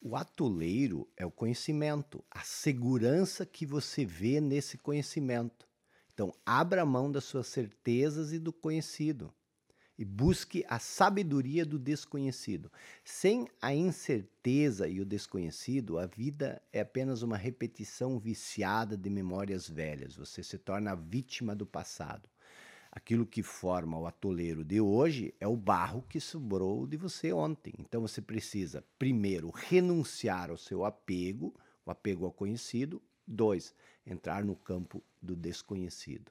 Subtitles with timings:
[0.00, 5.68] O atoleiro é o conhecimento, a segurança que você vê nesse conhecimento.
[6.14, 9.32] Então, abra mão das suas certezas e do conhecido
[9.98, 12.70] e busque a sabedoria do desconhecido.
[13.04, 19.68] Sem a incerteza e o desconhecido, a vida é apenas uma repetição viciada de memórias
[19.68, 20.14] velhas.
[20.14, 22.28] Você se torna vítima do passado.
[22.90, 27.74] Aquilo que forma o atoleiro de hoje é o barro que sobrou de você ontem.
[27.78, 33.00] Então você precisa, primeiro, renunciar ao seu apego, o apego ao conhecido.
[33.26, 33.74] Dois,
[34.06, 36.26] entrar no campo do desconhecido.